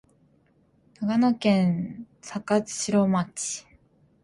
[0.99, 3.67] 長野県坂城町